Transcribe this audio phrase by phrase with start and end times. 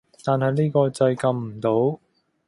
[0.23, 1.99] 但係呢個掣撳唔到